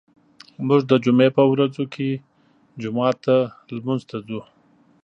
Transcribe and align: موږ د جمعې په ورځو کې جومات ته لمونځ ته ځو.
موږ 0.67 0.81
د 0.91 0.91
جمعې 1.03 1.29
په 1.37 1.43
ورځو 1.51 1.83
کې 1.93 2.09
جومات 2.81 3.15
ته 3.25 3.35
لمونځ 3.75 4.01
ته 4.09 4.17
ځو. 4.27 4.41